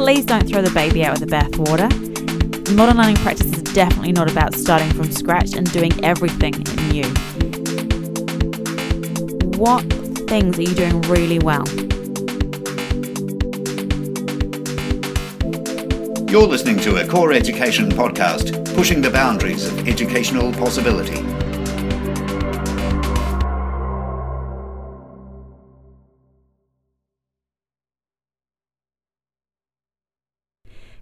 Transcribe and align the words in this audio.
please 0.00 0.24
don't 0.24 0.48
throw 0.48 0.62
the 0.62 0.70
baby 0.70 1.04
out 1.04 1.20
with 1.20 1.28
the 1.28 1.36
bathwater. 1.36 1.90
Modern 2.74 2.96
learning 2.96 3.16
practice 3.16 3.52
is 3.52 3.62
definitely 3.74 4.12
not 4.12 4.30
about 4.30 4.54
starting 4.54 4.90
from 4.94 5.12
scratch 5.12 5.52
and 5.52 5.70
doing 5.72 5.92
everything 6.02 6.52
new. 6.88 7.04
What 9.58 9.82
things 10.26 10.58
are 10.58 10.62
you 10.62 10.74
doing 10.74 11.02
really 11.02 11.38
well? 11.38 11.68
You're 16.30 16.48
listening 16.48 16.78
to 16.78 17.04
a 17.04 17.06
Core 17.06 17.34
Education 17.34 17.90
podcast, 17.90 18.74
pushing 18.74 19.02
the 19.02 19.10
boundaries 19.10 19.66
of 19.66 19.86
educational 19.86 20.50
possibility. 20.54 21.29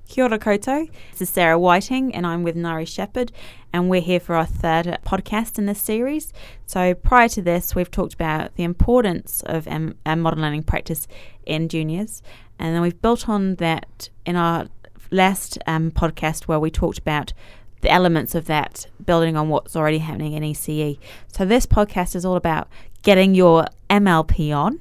Kia 0.09 0.25
ora 0.25 0.39
koutou. 0.39 0.89
This 1.13 1.21
is 1.21 1.29
Sarah 1.29 1.59
Whiting, 1.59 2.15
and 2.15 2.27
I'm 2.27 2.43
with 2.43 2.57
Nari 2.57 2.87
Shepherd, 2.87 3.31
and 3.75 3.91
we're 3.91 4.01
here 4.01 4.19
for 4.19 4.37
our 4.37 4.47
third 4.47 4.87
podcast 5.05 5.59
in 5.59 5.67
this 5.67 5.83
series. 5.83 6.33
So, 6.65 6.95
prior 6.95 7.29
to 7.29 7.43
this, 7.43 7.75
we've 7.75 7.91
talked 7.91 8.15
about 8.15 8.55
the 8.57 8.63
importance 8.63 9.43
of 9.45 9.69
um, 9.69 9.97
modern 10.07 10.41
learning 10.41 10.63
practice 10.63 11.07
in 11.45 11.69
juniors, 11.69 12.23
and 12.59 12.75
then 12.75 12.81
we've 12.81 13.01
built 13.03 13.29
on 13.29 13.57
that 13.57 14.09
in 14.25 14.35
our 14.35 14.69
last 15.11 15.59
um, 15.67 15.91
podcast 15.91 16.45
where 16.45 16.59
we 16.59 16.71
talked 16.71 16.99
about 16.99 17.35
the 17.83 17.91
elements 17.91 18.35
of 18.35 18.47
that, 18.47 18.87
building 19.05 19.37
on 19.37 19.51
what's 19.51 19.77
already 19.77 19.99
happening 19.99 20.33
in 20.33 20.43
ECE. 20.43 20.99
So, 21.31 21.45
this 21.45 21.67
podcast 21.67 22.17
is 22.17 22.25
all 22.25 22.37
about 22.37 22.71
getting 23.03 23.35
your 23.35 23.67
MLP 23.91 24.57
on 24.57 24.81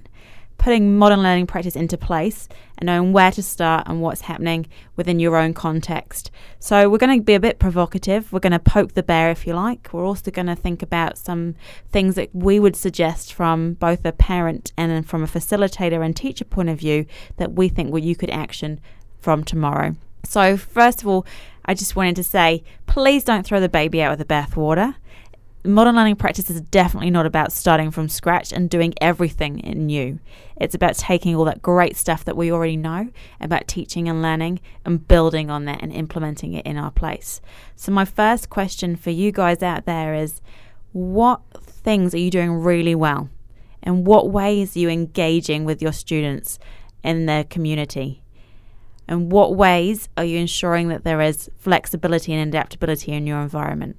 putting 0.57 0.97
modern 0.97 1.21
learning 1.21 1.47
practice 1.47 1.75
into 1.75 1.97
place 1.97 2.47
and 2.77 2.87
knowing 2.87 3.13
where 3.13 3.31
to 3.31 3.43
start 3.43 3.87
and 3.87 4.01
what's 4.01 4.21
happening 4.21 4.67
within 4.95 5.19
your 5.19 5.37
own 5.37 5.53
context. 5.53 6.31
So, 6.59 6.89
we're 6.89 6.97
going 6.97 7.19
to 7.19 7.23
be 7.23 7.33
a 7.33 7.39
bit 7.39 7.59
provocative. 7.59 8.31
We're 8.31 8.39
going 8.39 8.51
to 8.51 8.59
poke 8.59 8.93
the 8.93 9.03
bear, 9.03 9.31
if 9.31 9.47
you 9.47 9.53
like. 9.53 9.89
We're 9.91 10.05
also 10.05 10.31
going 10.31 10.47
to 10.47 10.55
think 10.55 10.81
about 10.81 11.17
some 11.17 11.55
things 11.91 12.15
that 12.15 12.33
we 12.33 12.59
would 12.59 12.75
suggest 12.75 13.33
from 13.33 13.73
both 13.73 14.05
a 14.05 14.11
parent 14.11 14.71
and 14.77 15.07
from 15.07 15.23
a 15.23 15.27
facilitator 15.27 16.03
and 16.03 16.15
teacher 16.15 16.45
point 16.45 16.69
of 16.69 16.79
view 16.79 17.05
that 17.37 17.53
we 17.53 17.69
think 17.69 17.91
well, 17.91 18.03
you 18.03 18.15
could 18.15 18.29
action 18.29 18.79
from 19.19 19.43
tomorrow. 19.43 19.95
So, 20.23 20.57
first 20.57 21.01
of 21.01 21.07
all, 21.07 21.25
I 21.65 21.73
just 21.73 21.95
wanted 21.95 22.15
to 22.17 22.23
say 22.23 22.63
please 22.85 23.23
don't 23.23 23.45
throw 23.45 23.59
the 23.59 23.69
baby 23.69 24.01
out 24.01 24.17
with 24.17 24.25
the 24.25 24.33
bathwater 24.33 24.95
modern 25.63 25.95
learning 25.95 26.15
practice 26.15 26.49
is 26.49 26.61
definitely 26.61 27.09
not 27.09 27.25
about 27.25 27.51
starting 27.51 27.91
from 27.91 28.09
scratch 28.09 28.51
and 28.51 28.69
doing 28.69 28.93
everything 29.01 29.55
new. 29.55 30.19
It's 30.55 30.75
about 30.75 30.95
taking 30.95 31.35
all 31.35 31.45
that 31.45 31.61
great 31.61 31.95
stuff 31.97 32.25
that 32.25 32.37
we 32.37 32.51
already 32.51 32.77
know 32.77 33.09
about 33.39 33.67
teaching 33.67 34.07
and 34.07 34.21
learning 34.21 34.59
and 34.85 35.07
building 35.07 35.49
on 35.49 35.65
that 35.65 35.81
and 35.81 35.91
implementing 35.91 36.53
it 36.53 36.65
in 36.65 36.77
our 36.77 36.91
place. 36.91 37.41
So, 37.75 37.91
my 37.91 38.05
first 38.05 38.49
question 38.49 38.95
for 38.95 39.09
you 39.09 39.31
guys 39.31 39.61
out 39.61 39.85
there 39.85 40.13
is 40.13 40.41
what 40.93 41.41
things 41.61 42.13
are 42.13 42.19
you 42.19 42.31
doing 42.31 42.53
really 42.53 42.95
well? 42.95 43.29
And 43.83 44.05
what 44.05 44.29
ways 44.29 44.75
are 44.75 44.79
you 44.79 44.89
engaging 44.89 45.63
with 45.63 45.81
your 45.81 45.93
students 45.93 46.59
in 47.03 47.25
their 47.25 47.43
community? 47.43 48.23
And 49.07 49.31
what 49.31 49.55
ways 49.55 50.09
are 50.17 50.25
you 50.25 50.37
ensuring 50.37 50.89
that 50.89 51.03
there 51.03 51.21
is 51.21 51.49
flexibility 51.57 52.33
and 52.33 52.47
adaptability 52.47 53.13
in 53.13 53.25
your 53.25 53.39
environment? 53.39 53.97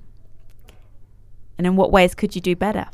And 1.59 1.67
in 1.67 1.77
what 1.77 1.91
ways 1.91 2.15
could 2.15 2.35
you 2.35 2.41
do 2.41 2.57
better? 2.57 2.87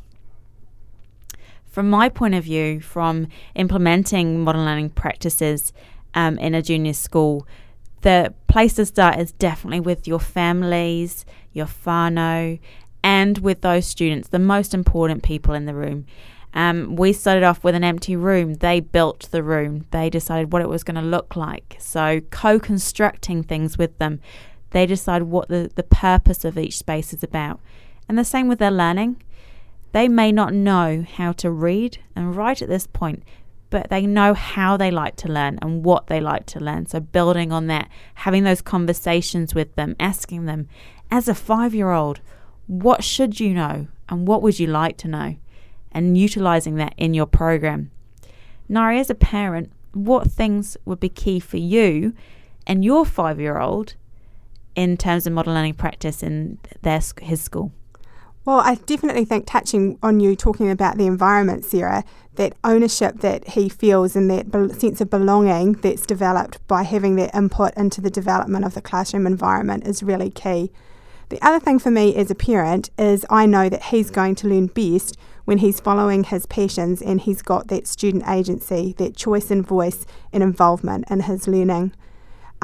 From 1.68 1.90
my 1.90 2.08
point 2.08 2.34
of 2.34 2.44
view, 2.44 2.80
from 2.80 3.28
implementing 3.54 4.42
modern 4.42 4.64
learning 4.64 4.90
practices 4.90 5.72
um, 6.14 6.38
in 6.38 6.54
a 6.54 6.62
junior 6.62 6.94
school, 6.94 7.46
the 8.02 8.32
place 8.48 8.74
to 8.74 8.86
start 8.86 9.18
is 9.18 9.32
definitely 9.32 9.80
with 9.80 10.06
your 10.06 10.20
families, 10.20 11.24
your 11.52 11.66
whānau, 11.66 12.58
and 13.02 13.38
with 13.38 13.60
those 13.60 13.86
students, 13.86 14.28
the 14.28 14.38
most 14.38 14.72
important 14.72 15.22
people 15.22 15.52
in 15.54 15.66
the 15.66 15.74
room. 15.74 16.06
Um, 16.54 16.96
we 16.96 17.12
started 17.12 17.42
off 17.42 17.64
with 17.64 17.74
an 17.74 17.82
empty 17.82 18.14
room. 18.14 18.54
They 18.54 18.80
built 18.80 19.28
the 19.30 19.42
room. 19.42 19.86
They 19.90 20.08
decided 20.08 20.52
what 20.52 20.62
it 20.62 20.68
was 20.68 20.84
going 20.84 20.94
to 20.94 21.02
look 21.02 21.34
like. 21.34 21.76
So, 21.80 22.20
co 22.30 22.60
constructing 22.60 23.42
things 23.42 23.76
with 23.76 23.98
them, 23.98 24.20
they 24.70 24.86
decide 24.86 25.24
what 25.24 25.48
the, 25.48 25.70
the 25.74 25.82
purpose 25.82 26.44
of 26.44 26.56
each 26.56 26.78
space 26.78 27.12
is 27.12 27.22
about. 27.22 27.60
And 28.08 28.18
the 28.18 28.24
same 28.24 28.48
with 28.48 28.58
their 28.58 28.70
learning. 28.70 29.22
They 29.92 30.08
may 30.08 30.32
not 30.32 30.52
know 30.52 31.04
how 31.08 31.32
to 31.32 31.50
read 31.50 31.98
and 32.16 32.34
write 32.34 32.62
at 32.62 32.68
this 32.68 32.86
point, 32.86 33.22
but 33.70 33.90
they 33.90 34.06
know 34.06 34.34
how 34.34 34.76
they 34.76 34.90
like 34.90 35.16
to 35.16 35.28
learn 35.28 35.58
and 35.62 35.84
what 35.84 36.08
they 36.08 36.20
like 36.20 36.46
to 36.46 36.60
learn. 36.60 36.86
So, 36.86 37.00
building 37.00 37.52
on 37.52 37.68
that, 37.68 37.88
having 38.14 38.44
those 38.44 38.60
conversations 38.60 39.54
with 39.54 39.74
them, 39.76 39.94
asking 40.00 40.46
them, 40.46 40.68
as 41.10 41.28
a 41.28 41.34
five 41.34 41.74
year 41.74 41.92
old, 41.92 42.20
what 42.66 43.04
should 43.04 43.38
you 43.38 43.54
know 43.54 43.86
and 44.08 44.26
what 44.26 44.42
would 44.42 44.58
you 44.58 44.66
like 44.66 44.96
to 44.98 45.08
know? 45.08 45.36
And 45.92 46.18
utilizing 46.18 46.74
that 46.76 46.94
in 46.96 47.14
your 47.14 47.26
program. 47.26 47.90
Nari, 48.68 48.98
as 48.98 49.10
a 49.10 49.14
parent, 49.14 49.70
what 49.92 50.30
things 50.30 50.76
would 50.84 50.98
be 51.00 51.08
key 51.08 51.38
for 51.38 51.58
you 51.58 52.14
and 52.66 52.84
your 52.84 53.04
five 53.04 53.40
year 53.40 53.58
old 53.58 53.94
in 54.74 54.96
terms 54.96 55.26
of 55.26 55.32
modern 55.32 55.54
learning 55.54 55.74
practice 55.74 56.22
in 56.22 56.58
their, 56.82 57.00
his 57.20 57.40
school? 57.40 57.70
Well, 58.44 58.60
I 58.60 58.74
definitely 58.74 59.24
think 59.24 59.46
touching 59.46 59.98
on 60.02 60.20
you 60.20 60.36
talking 60.36 60.70
about 60.70 60.98
the 60.98 61.06
environment, 61.06 61.64
Sarah, 61.64 62.04
that 62.34 62.54
ownership 62.62 63.20
that 63.20 63.48
he 63.48 63.70
feels 63.70 64.14
and 64.14 64.30
that 64.30 64.76
sense 64.78 65.00
of 65.00 65.08
belonging 65.08 65.74
that's 65.74 66.04
developed 66.04 66.66
by 66.68 66.82
having 66.82 67.16
that 67.16 67.34
input 67.34 67.72
into 67.74 68.02
the 68.02 68.10
development 68.10 68.66
of 68.66 68.74
the 68.74 68.82
classroom 68.82 69.26
environment 69.26 69.86
is 69.86 70.02
really 70.02 70.30
key. 70.30 70.70
The 71.30 71.40
other 71.40 71.58
thing 71.58 71.78
for 71.78 71.90
me 71.90 72.14
as 72.16 72.30
a 72.30 72.34
parent 72.34 72.90
is 72.98 73.24
I 73.30 73.46
know 73.46 73.70
that 73.70 73.84
he's 73.84 74.10
going 74.10 74.34
to 74.36 74.48
learn 74.48 74.66
best 74.66 75.16
when 75.46 75.58
he's 75.58 75.80
following 75.80 76.24
his 76.24 76.44
passions 76.44 77.00
and 77.00 77.22
he's 77.22 77.40
got 77.40 77.68
that 77.68 77.86
student 77.86 78.28
agency, 78.28 78.94
that 78.98 79.16
choice 79.16 79.50
and 79.50 79.66
voice 79.66 80.04
and 80.34 80.42
involvement 80.42 81.06
in 81.10 81.20
his 81.20 81.48
learning. 81.48 81.94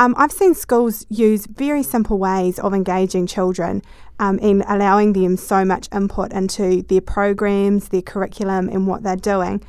Um, 0.01 0.15
I've 0.17 0.33
seen 0.33 0.55
schools 0.55 1.05
use 1.11 1.45
very 1.45 1.83
simple 1.83 2.17
ways 2.17 2.59
of 2.59 2.73
engaging 2.73 3.27
children 3.27 3.83
um, 4.19 4.39
allowing 4.43 5.13
them 5.13 5.37
so 5.37 5.63
much 5.63 5.91
input 5.93 6.33
into 6.33 6.81
their 6.85 7.03
programs, 7.03 7.91
their 7.91 8.01
curriculum, 8.01 8.71
and 8.71 8.87
what 8.87 9.03
they're 9.03 9.15
doing. 9.15 9.63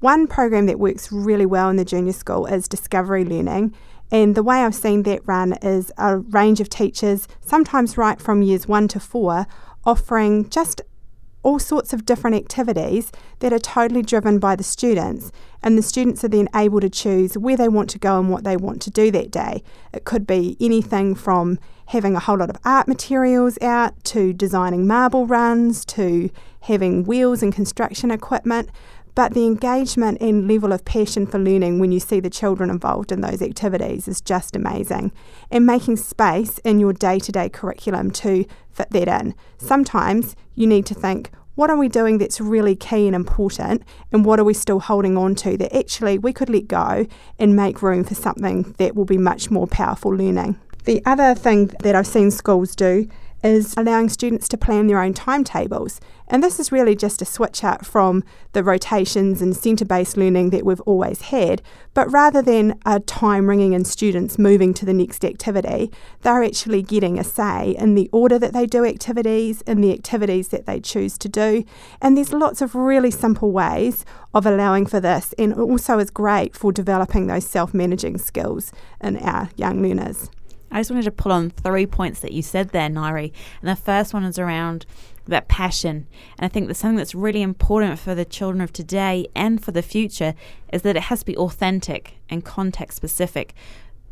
One 0.00 0.26
program 0.26 0.66
that 0.66 0.80
works 0.80 1.12
really 1.12 1.46
well 1.46 1.70
in 1.70 1.76
the 1.76 1.84
junior 1.84 2.14
school 2.14 2.46
is 2.46 2.66
discovery 2.66 3.24
learning. 3.24 3.76
And 4.10 4.34
the 4.34 4.42
way 4.42 4.64
I've 4.64 4.74
seen 4.74 5.04
that 5.04 5.20
run 5.24 5.52
is 5.62 5.92
a 5.98 6.18
range 6.18 6.60
of 6.60 6.68
teachers, 6.68 7.28
sometimes 7.40 7.96
right 7.96 8.20
from 8.20 8.42
years 8.42 8.66
one 8.66 8.88
to 8.88 8.98
four, 8.98 9.46
offering 9.84 10.50
just 10.50 10.82
all 11.46 11.60
sorts 11.60 11.92
of 11.92 12.04
different 12.04 12.34
activities 12.34 13.12
that 13.38 13.52
are 13.52 13.60
totally 13.60 14.02
driven 14.02 14.40
by 14.40 14.56
the 14.56 14.64
students. 14.64 15.30
And 15.62 15.78
the 15.78 15.82
students 15.82 16.24
are 16.24 16.28
then 16.28 16.48
able 16.56 16.80
to 16.80 16.90
choose 16.90 17.38
where 17.38 17.56
they 17.56 17.68
want 17.68 17.88
to 17.90 18.00
go 18.00 18.18
and 18.18 18.28
what 18.28 18.42
they 18.42 18.56
want 18.56 18.82
to 18.82 18.90
do 18.90 19.12
that 19.12 19.30
day. 19.30 19.62
It 19.92 20.04
could 20.04 20.26
be 20.26 20.56
anything 20.60 21.14
from 21.14 21.60
having 21.86 22.16
a 22.16 22.18
whole 22.18 22.38
lot 22.38 22.50
of 22.50 22.56
art 22.64 22.88
materials 22.88 23.58
out 23.62 23.94
to 24.06 24.32
designing 24.32 24.88
marble 24.88 25.24
runs 25.24 25.84
to 25.84 26.30
having 26.62 27.04
wheels 27.04 27.44
and 27.44 27.54
construction 27.54 28.10
equipment. 28.10 28.68
But 29.16 29.32
the 29.32 29.46
engagement 29.46 30.18
and 30.20 30.46
level 30.46 30.74
of 30.74 30.84
passion 30.84 31.26
for 31.26 31.38
learning 31.38 31.78
when 31.78 31.90
you 31.90 32.00
see 32.00 32.20
the 32.20 32.28
children 32.28 32.68
involved 32.68 33.10
in 33.10 33.22
those 33.22 33.40
activities 33.40 34.06
is 34.06 34.20
just 34.20 34.54
amazing. 34.54 35.10
And 35.50 35.64
making 35.64 35.96
space 35.96 36.58
in 36.58 36.80
your 36.80 36.92
day 36.92 37.18
to 37.20 37.32
day 37.32 37.48
curriculum 37.48 38.10
to 38.10 38.44
fit 38.70 38.90
that 38.90 39.08
in. 39.08 39.34
Sometimes 39.56 40.36
you 40.54 40.66
need 40.66 40.84
to 40.86 40.94
think, 40.94 41.30
what 41.54 41.70
are 41.70 41.78
we 41.78 41.88
doing 41.88 42.18
that's 42.18 42.42
really 42.42 42.76
key 42.76 43.06
and 43.06 43.16
important, 43.16 43.82
and 44.12 44.26
what 44.26 44.38
are 44.38 44.44
we 44.44 44.52
still 44.52 44.80
holding 44.80 45.16
on 45.16 45.34
to 45.36 45.56
that 45.56 45.74
actually 45.74 46.18
we 46.18 46.34
could 46.34 46.50
let 46.50 46.68
go 46.68 47.06
and 47.38 47.56
make 47.56 47.80
room 47.80 48.04
for 48.04 48.14
something 48.14 48.74
that 48.76 48.94
will 48.94 49.06
be 49.06 49.16
much 49.16 49.50
more 49.50 49.66
powerful 49.66 50.14
learning? 50.14 50.60
The 50.84 51.02
other 51.06 51.34
thing 51.34 51.68
that 51.80 51.94
I've 51.94 52.06
seen 52.06 52.30
schools 52.30 52.76
do 52.76 53.08
is 53.46 53.74
allowing 53.76 54.08
students 54.08 54.48
to 54.48 54.56
plan 54.56 54.88
their 54.88 55.00
own 55.00 55.14
timetables. 55.14 56.00
And 56.28 56.42
this 56.42 56.58
is 56.58 56.72
really 56.72 56.96
just 56.96 57.22
a 57.22 57.24
switch 57.24 57.62
up 57.62 57.86
from 57.86 58.24
the 58.52 58.64
rotations 58.64 59.40
and 59.40 59.56
centre 59.56 59.84
based 59.84 60.16
learning 60.16 60.50
that 60.50 60.64
we've 60.64 60.80
always 60.80 61.22
had. 61.22 61.62
But 61.94 62.10
rather 62.10 62.42
than 62.42 62.80
a 62.84 62.98
time 62.98 63.48
ringing 63.48 63.72
in 63.72 63.84
students 63.84 64.36
moving 64.36 64.74
to 64.74 64.84
the 64.84 64.92
next 64.92 65.24
activity, 65.24 65.92
they're 66.22 66.42
actually 66.42 66.82
getting 66.82 67.18
a 67.18 67.24
say 67.24 67.76
in 67.78 67.94
the 67.94 68.10
order 68.12 68.38
that 68.40 68.52
they 68.52 68.66
do 68.66 68.84
activities, 68.84 69.62
in 69.62 69.80
the 69.80 69.92
activities 69.92 70.48
that 70.48 70.66
they 70.66 70.80
choose 70.80 71.16
to 71.18 71.28
do. 71.28 71.64
And 72.02 72.16
there's 72.16 72.32
lots 72.32 72.60
of 72.60 72.74
really 72.74 73.12
simple 73.12 73.52
ways 73.52 74.04
of 74.34 74.44
allowing 74.44 74.86
for 74.86 74.98
this, 74.98 75.32
and 75.38 75.54
also 75.54 76.00
is 76.00 76.10
great 76.10 76.56
for 76.56 76.72
developing 76.72 77.28
those 77.28 77.46
self 77.46 77.72
managing 77.72 78.18
skills 78.18 78.72
in 79.00 79.16
our 79.18 79.50
young 79.56 79.80
learners. 79.82 80.30
I 80.70 80.80
just 80.80 80.90
wanted 80.90 81.04
to 81.04 81.10
pull 81.12 81.32
on 81.32 81.50
three 81.50 81.86
points 81.86 82.20
that 82.20 82.32
you 82.32 82.42
said 82.42 82.70
there, 82.70 82.88
Nari. 82.88 83.32
And 83.60 83.70
the 83.70 83.76
first 83.76 84.12
one 84.12 84.24
is 84.24 84.38
around 84.38 84.86
that 85.26 85.48
passion. 85.48 86.06
And 86.38 86.44
I 86.44 86.48
think 86.48 86.68
that 86.68 86.74
something 86.74 86.96
that's 86.96 87.14
really 87.14 87.42
important 87.42 87.98
for 87.98 88.14
the 88.14 88.24
children 88.24 88.60
of 88.60 88.72
today 88.72 89.26
and 89.34 89.62
for 89.62 89.72
the 89.72 89.82
future 89.82 90.34
is 90.72 90.82
that 90.82 90.96
it 90.96 91.04
has 91.04 91.20
to 91.20 91.26
be 91.26 91.36
authentic 91.36 92.14
and 92.28 92.44
context 92.44 92.96
specific. 92.96 93.54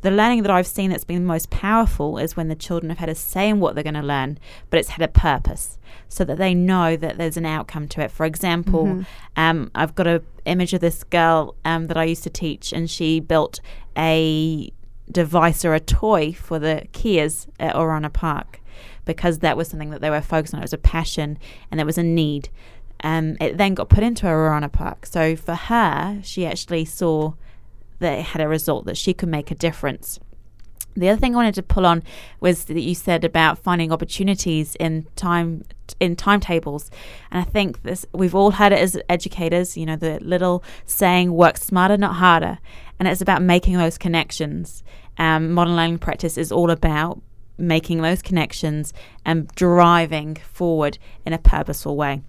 the 0.05 0.11
learning 0.11 0.43
that 0.43 0.51
I've 0.51 0.67
seen 0.67 0.91
that's 0.91 1.03
been 1.03 1.25
most 1.25 1.49
powerful 1.49 2.19
is 2.19 2.37
when 2.37 2.49
the 2.49 2.55
children 2.55 2.91
have 2.91 2.99
had 2.99 3.09
a 3.09 3.15
say 3.15 3.49
in 3.49 3.59
what 3.59 3.75
they're 3.75 3.83
going 3.83 3.95
to 3.95 4.03
learn, 4.03 4.39
but 4.69 4.79
it's 4.79 4.91
had 4.91 5.03
a 5.03 5.09
purpose 5.09 5.79
so 6.11 6.25
that 6.25 6.37
they 6.37 6.53
know 6.53 6.95
that 6.95 7.17
there's 7.17 7.39
an 7.39 7.47
outcome 7.47 7.89
to 7.89 8.03
it. 8.03 8.11
For 8.11 8.27
example, 8.27 8.85
mm-hmm. 8.85 9.03
um, 9.37 9.71
I've 9.75 9.95
got 9.95 10.07
an 10.07 10.21
image 10.45 10.75
of 10.75 10.83
this 10.83 11.05
girl 11.05 11.55
um, 11.65 11.87
that 11.87 11.97
I 11.97 12.05
used 12.05 12.23
to 12.25 12.31
teach, 12.31 12.71
and 12.71 12.91
she 12.91 13.19
built 13.19 13.61
a 13.97 14.71
device 15.11 15.65
or 15.65 15.75
a 15.75 15.81
toy 15.81 16.33
for 16.33 16.59
the 16.59 16.87
Keas 16.93 17.47
at 17.61 17.75
Orana 17.75 18.13
Park 18.13 18.61
because 19.05 19.41
that 19.41 19.57
was 19.57 19.69
something 19.69 19.91
that 19.91 20.01
they 20.01 20.11
were 20.11 20.21
focused 20.21 20.55
on. 20.55 20.61
It 20.61 20.65
was 20.65 20.73
a 20.73 20.79
passion 20.79 21.39
and 21.71 21.79
there 21.79 21.87
was 21.87 21.99
a 21.99 22.03
need. 22.03 22.49
Um, 23.03 23.37
it 23.41 23.59
then 23.59 23.75
got 23.75 23.89
put 23.89 24.03
into 24.03 24.27
Orana 24.27 24.73
Park. 24.73 25.07
So 25.07 25.37
for 25.37 25.55
her, 25.55 26.21
she 26.23 26.47
actually 26.47 26.85
saw 26.85 27.35
that 27.99 28.19
it 28.19 28.25
had 28.27 28.43
a 28.43 28.49
result 28.49 28.87
that 28.87 28.97
she 28.97 29.13
could 29.15 29.29
make 29.29 29.51
a 29.51 29.55
difference. 29.55 30.21
The 30.97 31.09
other 31.09 31.19
thing 31.19 31.35
I 31.35 31.37
wanted 31.37 31.55
to 31.57 31.63
pull 31.63 31.87
on 31.87 32.05
was 32.41 32.65
that 32.67 32.81
you 32.81 32.95
said 32.95 33.25
about 33.25 33.59
finding 33.59 33.91
opportunities 33.91 34.77
in 34.77 35.07
time 35.17 35.65
in 35.99 36.17
timetables, 36.17 36.91
and 37.31 37.41
I 37.41 37.45
think 37.45 37.83
this 37.83 38.07
we've 38.13 38.35
all 38.35 38.53
had 38.53 38.73
it 38.73 38.79
as 38.79 38.97
educators. 39.09 39.77
You 39.77 39.87
know, 39.87 39.97
the 39.97 40.21
little 40.21 40.63
saying 40.87 41.33
"work 41.33 41.57
smarter, 41.57 41.97
not 41.97 42.15
harder," 42.15 42.59
and 42.99 43.09
it's 43.09 43.21
about 43.21 43.43
making 43.43 43.77
those 43.77 43.99
connections. 43.99 44.83
Um, 45.19 45.53
modern 45.53 45.77
learning 45.77 45.99
practice 45.99 46.37
is 46.39 46.53
all 46.53 46.71
about 46.71 47.21
making 47.57 48.03
those 48.03 48.23
connections 48.23 48.93
and 49.25 49.49
driving 49.55 50.37
forward 50.37 50.99
in 51.25 51.33
a 51.33 51.39
purposeful 51.39 51.97
way. 51.97 52.23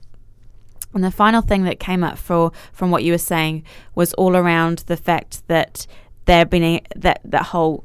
And 0.93 1.03
the 1.03 1.11
final 1.11 1.41
thing 1.41 1.63
that 1.63 1.79
came 1.79 2.03
up 2.03 2.17
for 2.17 2.51
from 2.71 2.89
what 2.89 3.03
you 3.03 3.11
were 3.11 3.17
saying 3.17 3.63
was 3.95 4.13
all 4.13 4.35
around 4.35 4.79
the 4.87 4.95
fact 4.95 5.45
that 5.47 5.87
there 6.25 6.45
been 6.45 6.63
a, 6.63 6.81
that 6.95 7.21
that 7.25 7.43
whole 7.43 7.83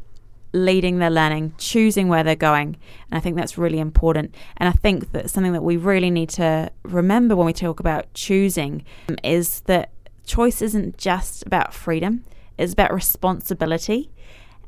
leading 0.53 0.99
their 0.99 1.11
learning, 1.11 1.55
choosing 1.59 2.09
where 2.09 2.25
they're 2.25 2.35
going. 2.35 2.77
And 3.11 3.19
I 3.19 3.21
think 3.21 3.37
that's 3.37 3.57
really 3.57 3.79
important. 3.79 4.35
And 4.57 4.69
I 4.69 4.73
think 4.73 5.13
that 5.13 5.31
something 5.31 5.53
that 5.53 5.63
we 5.63 5.77
really 5.77 6.11
need 6.11 6.29
to 6.31 6.71
remember 6.83 7.37
when 7.37 7.47
we 7.47 7.53
talk 7.53 7.81
about 7.81 8.13
choosing 8.15 8.85
is 9.23 9.61
that 9.63 9.91
choice 10.27 10.63
isn't 10.63 10.97
just 10.99 11.45
about 11.47 11.73
freedom, 11.73 12.25
it's 12.61 12.73
about 12.73 12.93
responsibility. 12.93 14.11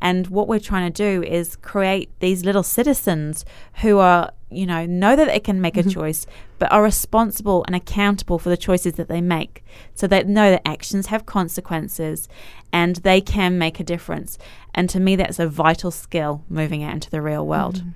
And 0.00 0.27
what 0.27 0.49
we're 0.49 0.59
trying 0.59 0.93
to 0.93 1.21
do 1.21 1.23
is 1.23 1.55
create 1.56 2.11
these 2.19 2.44
little 2.44 2.65
citizens 2.65 3.44
who 3.83 3.99
are, 3.99 4.33
you 4.50 4.67
know, 4.67 4.85
know 4.85 5.15
that 5.15 5.29
they 5.29 5.39
can 5.39 5.61
make 5.61 5.75
mm-hmm. 5.75 5.89
a 5.89 5.93
choice, 5.93 6.27
but 6.59 6.73
are 6.73 6.83
responsible 6.83 7.65
and 7.69 7.77
accountable 7.77 8.41
for 8.41 8.49
the 8.49 8.56
choices 8.56 8.94
that 8.94 9.06
they 9.06 9.21
make. 9.21 9.65
So 9.94 10.09
they 10.09 10.25
know 10.25 10.50
that 10.50 10.67
actions 10.67 11.06
have 11.06 11.25
consequences 11.25 12.29
and 12.73 12.97
they 12.97 13.21
can 13.21 13.59
make 13.59 13.79
a 13.79 13.85
difference. 13.85 14.38
And 14.75 14.91
to 14.91 14.99
me, 14.99 15.15
that's 15.15 15.38
a 15.38 15.47
vital 15.47 15.93
skill 15.93 16.43
moving 16.49 16.83
out 16.83 16.95
into 16.95 17.11
the 17.11 17.23
real 17.23 17.47
world. 17.47 17.77
Mm-hmm. 17.77 17.91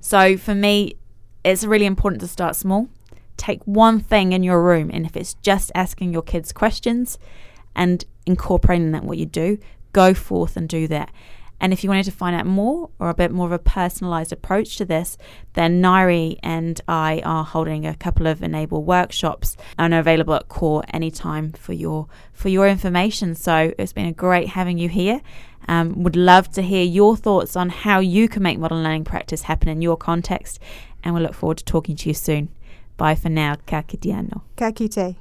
So 0.00 0.38
for 0.38 0.54
me, 0.54 0.94
it's 1.44 1.64
really 1.64 1.86
important 1.86 2.22
to 2.22 2.28
start 2.28 2.56
small. 2.56 2.88
Take 3.36 3.62
one 3.64 4.00
thing 4.00 4.32
in 4.32 4.42
your 4.42 4.62
room, 4.62 4.90
and 4.92 5.06
if 5.06 5.16
it's 5.16 5.34
just 5.34 5.72
asking 5.74 6.12
your 6.12 6.22
kids 6.22 6.52
questions 6.52 7.18
and 7.80 8.04
incorporating 8.26 8.92
that 8.92 9.04
what 9.04 9.16
you 9.16 9.24
do, 9.24 9.58
go 9.92 10.12
forth 10.12 10.56
and 10.56 10.68
do 10.68 10.86
that. 10.86 11.10
And 11.62 11.72
if 11.72 11.82
you 11.82 11.90
wanted 11.90 12.04
to 12.04 12.12
find 12.12 12.36
out 12.36 12.46
more 12.46 12.90
or 12.98 13.10
a 13.10 13.14
bit 13.14 13.30
more 13.32 13.46
of 13.46 13.52
a 13.52 13.58
personalized 13.58 14.32
approach 14.32 14.76
to 14.76 14.84
this, 14.84 15.18
then 15.54 15.80
Nari 15.80 16.38
and 16.42 16.80
I 16.88 17.22
are 17.24 17.44
holding 17.44 17.86
a 17.86 17.94
couple 17.94 18.26
of 18.26 18.42
enable 18.42 18.84
workshops 18.84 19.56
and 19.78 19.92
are 19.92 20.00
available 20.00 20.34
at 20.34 20.48
core 20.48 20.84
anytime 20.92 21.52
for 21.52 21.72
your 21.72 22.06
for 22.32 22.48
your 22.50 22.68
information. 22.68 23.34
So 23.34 23.72
it's 23.78 23.92
been 23.92 24.06
a 24.06 24.12
great 24.12 24.48
having 24.48 24.78
you 24.78 24.88
here. 24.88 25.20
Um, 25.68 26.02
would 26.02 26.16
love 26.16 26.50
to 26.52 26.62
hear 26.62 26.84
your 26.84 27.16
thoughts 27.16 27.56
on 27.56 27.68
how 27.68 28.00
you 28.00 28.28
can 28.28 28.42
make 28.42 28.58
modern 28.58 28.82
learning 28.82 29.04
practice 29.04 29.42
happen 29.42 29.68
in 29.68 29.82
your 29.82 29.96
context, 29.96 30.58
and 31.02 31.14
we'll 31.14 31.22
look 31.22 31.34
forward 31.34 31.58
to 31.58 31.64
talking 31.64 31.96
to 31.96 32.08
you 32.08 32.14
soon. 32.14 32.48
Bye 32.96 33.14
for 33.14 33.28
now. 33.30 33.56
Ka 33.66 33.82
kite 33.82 34.12
anō. 34.12 34.40
Ka 34.56 34.70
kite. 34.72 35.16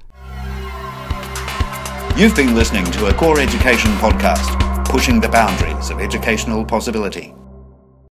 You've 2.17 2.35
been 2.35 2.53
listening 2.53 2.83
to 2.91 3.05
a 3.05 3.13
Core 3.13 3.39
Education 3.39 3.91
podcast, 3.91 4.85
pushing 4.85 5.21
the 5.21 5.29
boundaries 5.29 5.89
of 5.89 5.99
educational 5.99 6.65
possibility. 6.65 7.33